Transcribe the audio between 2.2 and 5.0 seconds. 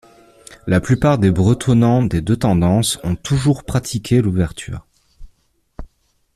deux tendances ont toujours pratiqué l'ouverture.